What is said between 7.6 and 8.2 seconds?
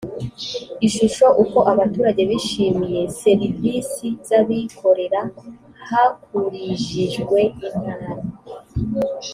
intara